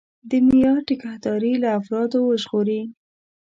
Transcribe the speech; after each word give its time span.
د 0.29 0.31
معیار 0.45 0.79
ټیکهداري 0.87 1.53
له 1.63 1.69
افرادو 1.79 2.17
وژغوري. 2.23 2.81